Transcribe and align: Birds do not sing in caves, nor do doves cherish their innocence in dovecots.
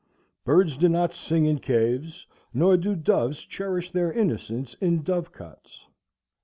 Birds 0.43 0.77
do 0.77 0.89
not 0.89 1.13
sing 1.13 1.45
in 1.45 1.59
caves, 1.59 2.25
nor 2.55 2.75
do 2.75 2.95
doves 2.95 3.45
cherish 3.45 3.91
their 3.91 4.11
innocence 4.11 4.73
in 4.81 5.03
dovecots. 5.03 5.85